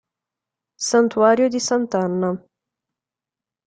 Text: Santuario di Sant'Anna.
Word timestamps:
Santuario 0.89 1.47
di 1.47 1.59
Sant'Anna. 1.59 2.31